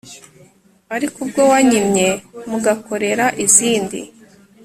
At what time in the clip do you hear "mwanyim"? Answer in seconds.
1.47-1.87